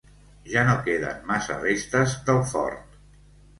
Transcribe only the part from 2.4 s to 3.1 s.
fort.